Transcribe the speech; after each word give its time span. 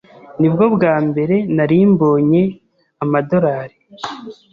Nibwo 0.39 0.65
bwa 0.75 0.95
mbere 1.07 1.35
narimbonye 1.55 2.43
amadorari 3.03 3.77